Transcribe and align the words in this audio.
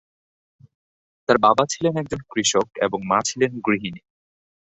তার 1.29 1.37
বাবা 1.37 1.63
ছিলেন 1.69 1.93
একজন 1.97 2.21
কৃষক 2.31 2.67
এবং 2.85 2.99
মা 3.07 3.19
ছিলেন 3.25 3.51
গৃহিণী। 3.65 4.01